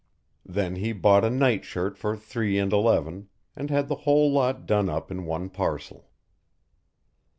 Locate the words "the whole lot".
3.87-4.65